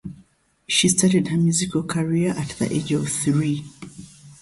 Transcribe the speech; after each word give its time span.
She 0.67 0.89
started 0.89 1.27
her 1.27 1.37
musical 1.37 1.83
career 1.83 2.31
at 2.35 2.49
the 2.57 2.73
age 2.73 2.91
of 2.91 3.07
three. 3.07 3.63